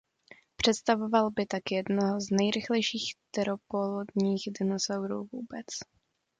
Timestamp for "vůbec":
5.31-5.65